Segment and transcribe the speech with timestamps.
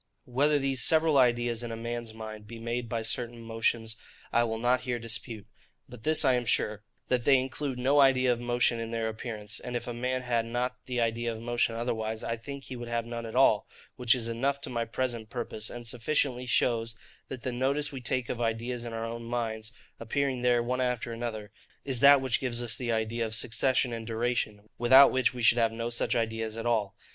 [0.25, 3.97] Whether these several ideas in a man's mind be made by certain motions,
[4.33, 5.45] I will not here dispute;
[5.87, 9.59] but this I am sure, that they include no idea of motion in their appearance;
[9.59, 12.87] and if a man had not the idea of motion otherwise, I think he would
[12.87, 16.95] have none at all, which is enough to my present purpose; and sufficiently shows
[17.27, 20.81] that the notice we take of the ideas of our own minds, appearing there one
[20.81, 21.51] after another,
[21.85, 25.59] is that which gives us the idea of succession and duration, without which we should
[25.59, 26.95] have no such ideas at all.